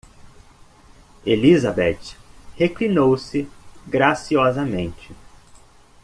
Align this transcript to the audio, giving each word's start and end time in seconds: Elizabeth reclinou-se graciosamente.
Elizabeth 1.27 2.17
reclinou-se 2.57 3.47
graciosamente. 3.87 5.15